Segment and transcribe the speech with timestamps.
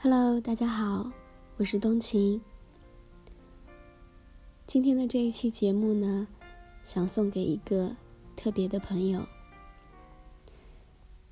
[0.00, 1.10] Hello，大家好，
[1.56, 2.40] 我是冬晴。
[4.66, 6.28] 今天的这一期节目呢，
[6.82, 7.96] 想送给一个
[8.36, 9.26] 特别的朋友。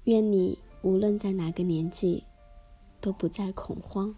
[0.05, 2.25] 愿你无论在哪个年纪，
[3.01, 4.15] 都不再恐慌。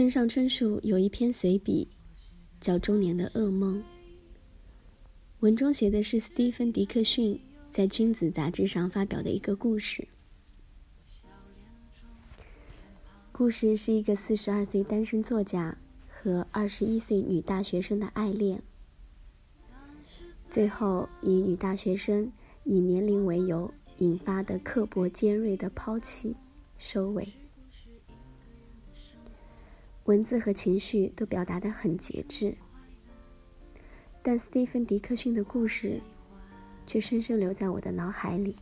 [0.00, 1.86] 村上春树有一篇随笔。
[2.58, 3.76] 叫《中年的噩梦》。
[5.40, 7.38] 文中写的是斯蒂芬·迪克逊
[7.70, 10.08] 在《君子》杂志上发表的一个故事。
[13.30, 15.76] 故事是一个四十二岁单身作家
[16.08, 18.62] 和二十一岁女大学生的爱恋，
[20.48, 22.32] 最后以女大学生
[22.64, 26.34] 以年龄为由引发的刻薄尖锐的抛弃
[26.78, 27.39] 收尾。
[30.10, 32.56] 文字和情绪都表达得很节制，
[34.24, 36.00] 但斯蒂芬·迪克逊的故事
[36.84, 38.56] 却深深留在我的脑海里。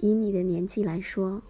[0.00, 1.40] 以你的年纪来说，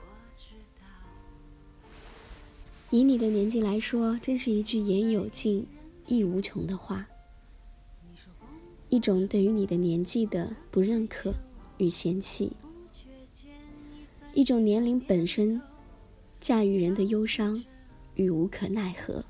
[2.91, 5.67] 以你的年纪来说，真是一句言有尽、
[6.07, 7.05] 意无穷的话。
[8.91, 11.34] 一种对于你的年纪的不认可
[11.79, 12.53] 与嫌弃，
[14.34, 15.61] 一种年龄本身。
[16.43, 17.65] 驾驭人的忧伤
[18.17, 19.25] 与无可奈何，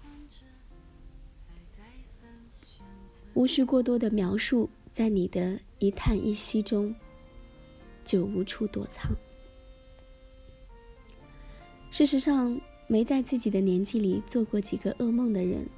[3.35, 6.95] 无需过多的描述，在你的一叹一息中，
[8.03, 9.13] 就无处躲藏。
[11.91, 15.69] 事实上，没在自己的年纪里做过几个噩梦的人，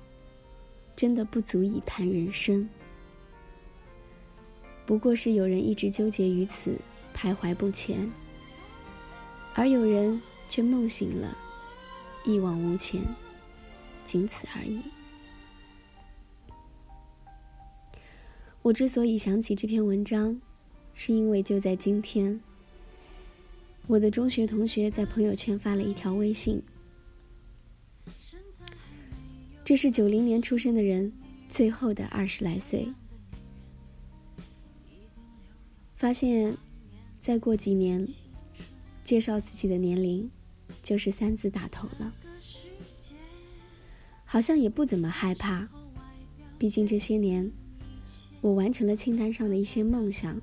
[0.95, 2.69] 真的不足以谈人生。
[4.87, 6.79] 不过是有人一直纠结于此，
[7.13, 8.09] 徘徊不前，
[9.53, 10.23] 而有人。
[10.49, 11.37] 却梦醒了，
[12.25, 13.03] 一往无前，
[14.05, 14.83] 仅此而已。
[18.63, 20.41] 我之所以想起这篇文章，
[20.95, 22.41] 是因为就在今天，
[23.87, 26.63] 我的中学同学在朋友圈发了一条微信。
[29.65, 31.13] 这是九零年出生的人
[31.49, 32.87] 最后的二十来岁，
[35.97, 36.57] 发现
[37.21, 38.07] 再过几年。
[39.05, 40.29] 介绍自己的年龄，
[40.83, 42.13] 就是三字打头了。
[44.25, 45.69] 好像也不怎么害怕，
[46.59, 47.49] 毕竟这些年，
[48.41, 50.41] 我完成了清单上的一些梦想，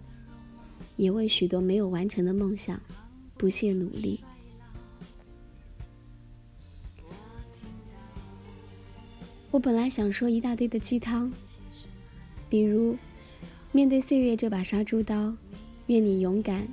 [0.95, 2.79] 也为许多没有完成的梦想
[3.35, 4.23] 不懈努力。
[9.49, 11.29] 我本来想说一大堆的鸡汤，
[12.47, 12.95] 比如
[13.73, 15.35] 面对岁月这把杀猪刀，
[15.87, 16.65] 愿你勇敢、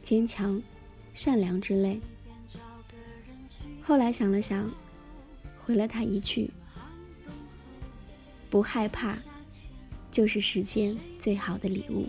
[0.00, 0.62] 坚强。
[1.14, 2.00] 善良之类。
[3.80, 4.70] 后来想了想，
[5.58, 6.50] 回了他一句
[8.48, 9.16] ：“不害怕，
[10.10, 12.06] 就是时间最好的礼物。”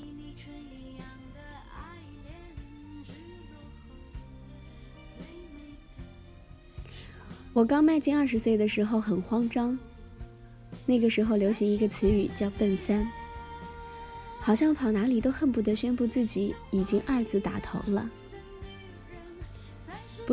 [7.53, 9.78] 我刚迈进二十岁的时候很慌张，
[10.88, 13.08] 那个时候流行一个词语叫“奔三”，
[14.42, 18.09] 好像跑哪里都恨不得宣布自己已经二字打头了。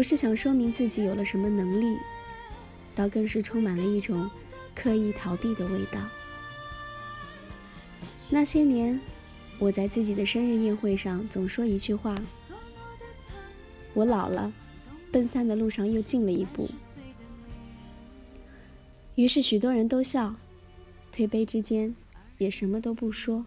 [0.00, 1.94] 不是想说明自己有了什么能力，
[2.94, 4.30] 倒更是充满了一种
[4.74, 6.00] 刻意逃避的味道。
[8.30, 8.98] 那些年，
[9.58, 12.14] 我在自己的生日宴会上总说一句话
[13.92, 14.50] ：“我老了，
[15.12, 16.66] 奔三的路上又近了一步。”
[19.16, 20.34] 于是许多人都笑，
[21.12, 21.94] 推杯之间，
[22.38, 23.44] 也什么都不说。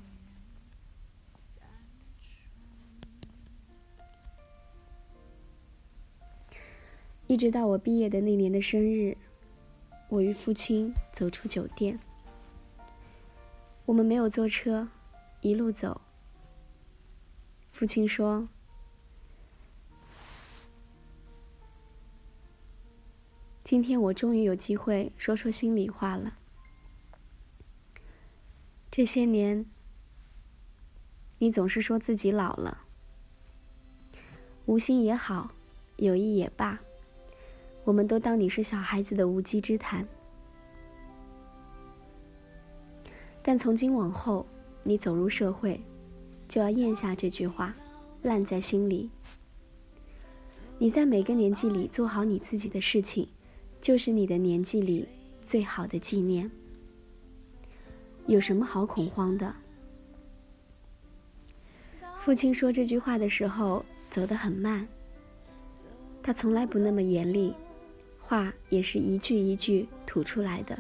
[7.33, 9.17] 一直到我毕业的那年的生日，
[10.07, 11.99] 我与父亲走出酒店。
[13.87, 14.87] 我们没有坐车，
[15.41, 15.99] 一路走。
[17.71, 18.47] 父亲说
[23.63, 26.37] ：“今天我终于有机会说说心里话了。
[28.91, 29.65] 这些年，
[31.39, 32.85] 你总是说自己老了，
[34.67, 35.49] 无心也好，
[35.95, 36.79] 有意也罢。”
[37.83, 40.07] 我们都当你是小孩子的无稽之谈，
[43.41, 44.45] 但从今往后，
[44.83, 45.81] 你走入社会，
[46.47, 47.75] 就要咽下这句话，
[48.21, 49.09] 烂在心里。
[50.77, 53.27] 你在每个年纪里做好你自己的事情，
[53.81, 55.07] 就是你的年纪里
[55.41, 56.49] 最好的纪念。
[58.27, 59.53] 有什么好恐慌的？
[62.15, 64.87] 父亲说这句话的时候走得很慢，
[66.21, 67.53] 他从来不那么严厉，
[68.33, 70.75] 话也是一句一句吐出来的。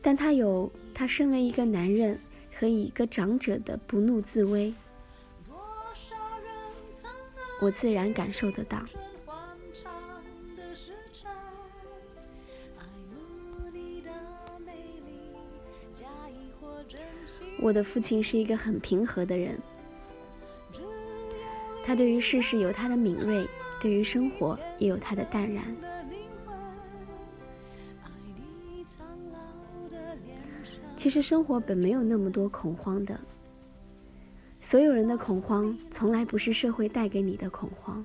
[0.00, 2.16] 但他有他身为一个男人
[2.54, 4.72] 和一个长者的不怒自威，
[7.60, 8.80] 我自然感受得到。
[17.58, 19.58] 我的父亲是一个很平和的人，
[21.84, 23.44] 他对于世事有他的敏锐，
[23.80, 25.64] 对于生活也有他的淡然。
[30.96, 33.20] 其实生活本没有那么多恐慌的，
[34.60, 38.04] 所有人的恐慌从来不是社会带给你的恐慌，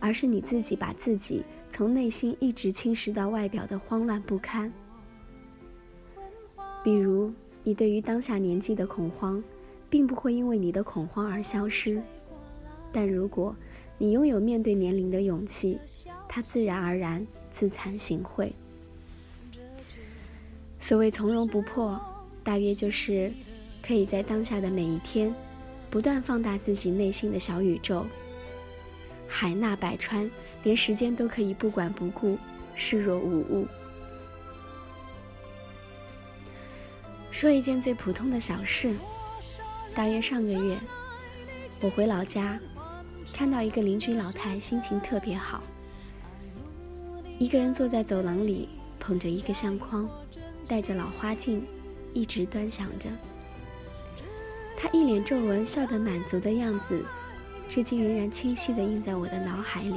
[0.00, 4.72] 而是你自己把自己从内心一直侵蚀到外表的慌乱不堪。
[6.82, 7.32] 比如。
[7.64, 9.40] 你对于当下年纪的恐慌，
[9.88, 12.02] 并不会因为你的恐慌而消失，
[12.90, 13.54] 但如果
[14.02, 15.78] 你拥有面对年龄的勇气，
[16.28, 18.50] 它自然而然自惭形秽。
[20.80, 22.00] 所谓从容不迫，
[22.42, 23.32] 大约就是
[23.80, 25.32] 可以在当下的每一天，
[25.88, 28.04] 不断放大自己内心的小宇宙，
[29.28, 30.28] 海纳百川，
[30.64, 32.36] 连时间都可以不管不顾，
[32.74, 33.68] 视若无物。
[37.30, 38.92] 说一件最普通的小事。
[39.94, 40.76] 大约上个月，
[41.80, 42.58] 我回老家，
[43.32, 45.62] 看到一个邻居老太心情特别好，
[47.38, 48.68] 一个人坐在走廊里，
[49.00, 50.08] 捧着一个相框，
[50.66, 51.66] 戴着老花镜，
[52.12, 53.08] 一直端详着。
[54.76, 57.04] 她一脸皱纹，笑得满足的样子，
[57.68, 59.96] 至今仍然清晰地印在我的脑海里。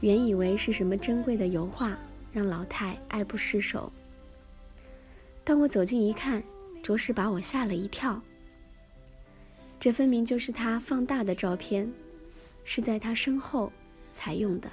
[0.00, 1.96] 原以为是什么珍贵的油画，
[2.32, 3.92] 让老太爱不释手。
[5.44, 6.42] 当我走近一看，
[6.82, 8.20] 着实把我吓了一跳。
[9.78, 11.90] 这分明就是他放大的照片，
[12.64, 13.72] 是在他身后
[14.14, 14.68] 才用的。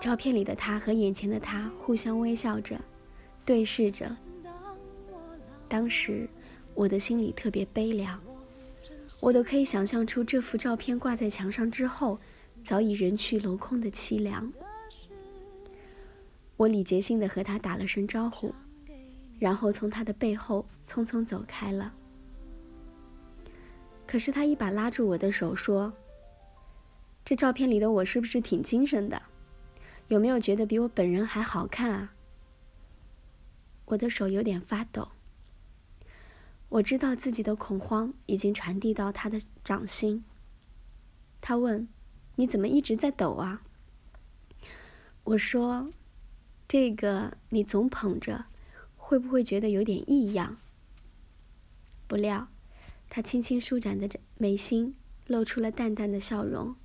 [0.00, 2.80] 照片里的他和眼前的他互相微笑着，
[3.44, 4.14] 对视着。
[5.68, 6.28] 当时
[6.74, 8.20] 我的心里特别悲凉，
[9.20, 12.18] 我都可以想象出这幅照片挂在墙上之后，
[12.64, 14.50] 早已人去楼空的凄凉。
[16.56, 18.54] 我礼节性的和他打了声招呼，
[19.38, 21.92] 然后从他的背后匆匆走开了。
[24.06, 25.92] 可是他一把拉住我的手，说
[27.24, 29.20] ：“这照片里的我是不是挺精神的？
[30.08, 32.12] 有没有觉得比我本人还好看啊？”
[33.86, 35.08] 我的手有点发抖。
[36.68, 40.24] 我知道自己的恐慌已经传递到他的掌心。
[41.40, 41.86] 他问
[42.36, 43.62] ：“你怎么一直在抖啊？”
[45.24, 45.90] 我说。
[46.68, 48.46] 这个你总捧着，
[48.96, 50.56] 会不会觉得有点异样？
[52.08, 52.48] 不料，
[53.08, 54.94] 他轻轻舒展的眉心
[55.26, 56.76] 露出了淡淡的笑容。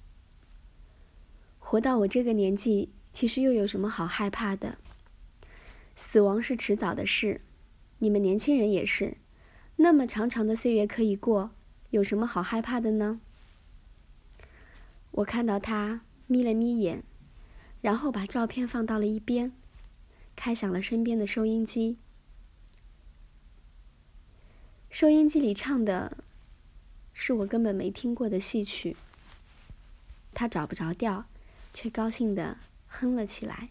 [1.60, 4.78] 活到我这个年纪，其实又有什么好害怕的？
[5.96, 7.42] 死亡是迟早的事，
[8.00, 9.18] 你们年轻人也是，
[9.78, 11.52] 那么长长的岁月可以过，
[11.92, 13.22] 有什么好害怕的呢？
[15.12, 17.04] 我看到他眯了眯眼，
[17.82, 19.52] 然后把照片放到了一边。
[20.36, 21.98] 开响了身边的收音机，
[24.92, 26.18] 收音机里唱的
[27.14, 28.98] 是我根本没听过的戏曲。
[30.34, 31.26] 他找不着调，
[31.74, 32.58] 却高兴的
[32.88, 33.70] 哼了起来。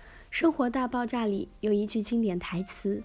[0.30, 3.02] 《生活大爆炸》里有一句经典台词。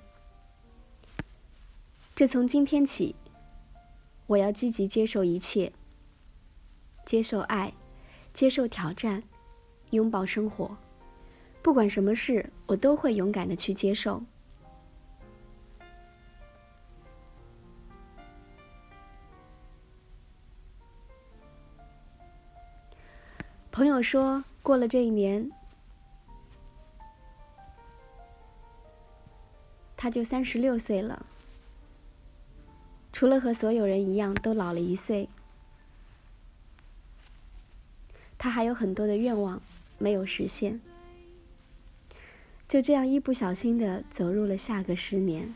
[2.16, 3.14] 这从今天起，
[4.28, 5.74] 我要积极接受一切，
[7.06, 7.72] 接受爱，
[8.34, 9.22] 接受挑战，
[9.92, 10.76] 拥抱生活。
[11.62, 14.22] 不管什么事，我都会勇敢的去接受。
[23.72, 25.52] 朋友说过了这一年，
[29.98, 31.26] 他就三十六岁了。
[33.12, 35.28] 除了和所有人一样都老了一岁，
[38.46, 39.60] 他还有很多的愿望
[39.98, 40.80] 没有实现，
[42.70, 45.56] 就这样一不小心的走入了下个十年。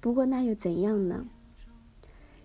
[0.00, 1.26] 不过那又怎样呢？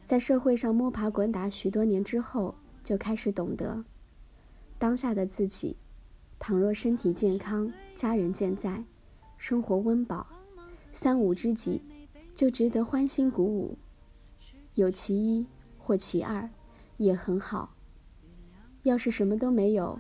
[0.06, 3.84] 在社会上摸爬滚打许多年之后，就开始懂得，
[4.80, 5.76] 当下的自己，
[6.40, 8.82] 倘若身体健康、家人健在、
[9.36, 10.26] 生活温饱、
[10.94, 11.82] 三五知己。
[12.34, 13.78] 就值得欢欣鼓舞。
[14.76, 15.46] 有其一
[15.78, 16.50] 或其二，
[16.96, 17.74] 也很好。
[18.88, 20.00] 要是什么都没有，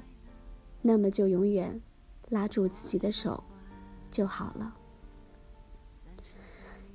[0.82, 1.82] 那么就永远
[2.30, 3.44] 拉住自己的手
[4.10, 4.74] 就好了。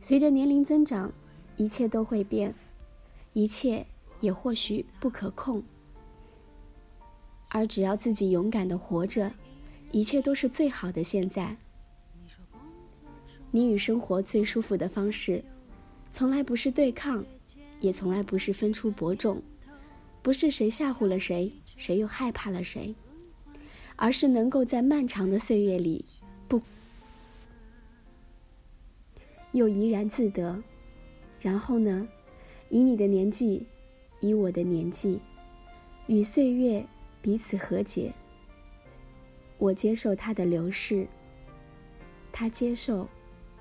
[0.01, 1.13] 随着年龄增长，
[1.57, 2.55] 一切都会变，
[3.35, 3.87] 一切
[4.21, 5.63] 也或许不可控。
[7.49, 9.31] 而只要自己勇敢的活着，
[9.91, 11.05] 一切都是最好的。
[11.05, 11.55] 现在，
[13.51, 15.45] 你与生活最舒服的方式，
[16.11, 17.23] 从来不是对抗，
[17.81, 19.43] 也从来不是分出伯仲，
[20.23, 22.95] 不是谁吓唬了谁，谁又害怕了谁，
[23.97, 26.05] 而是能够在漫长的岁月里，
[26.47, 26.63] 不，
[29.51, 30.63] 又怡然自得。
[31.41, 32.07] 然后呢，
[32.69, 33.67] 以你的年纪，
[34.21, 35.19] 以我的年纪，
[36.07, 36.87] 与岁月。
[37.21, 38.13] 彼此和解。
[39.57, 41.07] 我接受他的流逝，
[42.33, 43.09] 他接受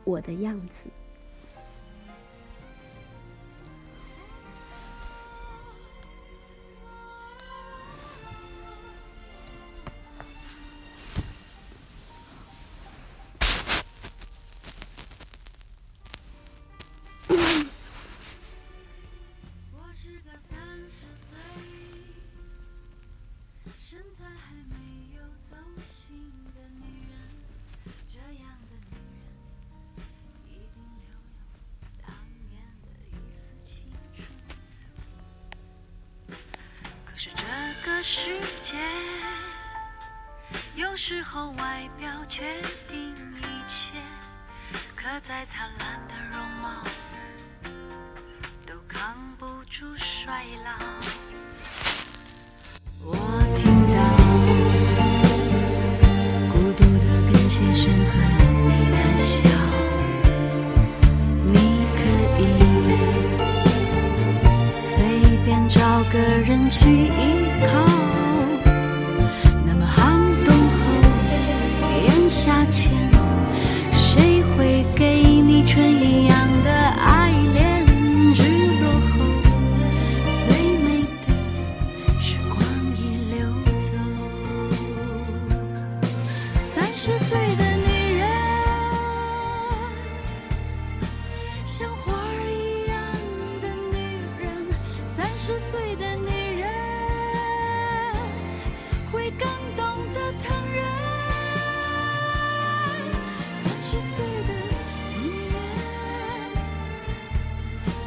[0.04, 0.86] 我的样子。
[38.04, 38.32] 世
[38.64, 38.78] 界，
[40.74, 42.42] 有时候外表决
[42.90, 43.92] 定一切，
[44.96, 46.84] 可再灿烂的容貌，
[48.66, 50.72] 都扛不住衰老。
[53.04, 53.14] 我
[53.56, 54.00] 听到
[56.52, 58.12] 孤独的跟鞋声和
[58.68, 59.48] 你的笑。
[61.54, 61.56] 你
[61.96, 62.02] 可
[62.42, 62.44] 以
[64.84, 64.92] 随
[65.46, 65.80] 便找
[66.12, 67.70] 个人去依靠，
[95.42, 96.70] 三十岁的女人
[99.12, 100.86] 会更懂得疼人
[103.64, 104.54] 三十岁的
[105.20, 105.56] 女人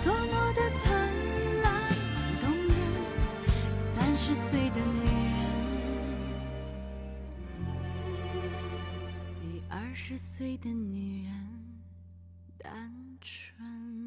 [0.04, 0.86] 多么的灿
[1.60, 1.66] 烂
[2.40, 2.72] 动人
[3.76, 5.42] 三十岁的女人
[9.42, 11.34] 比二十岁的女人
[12.58, 14.03] 单纯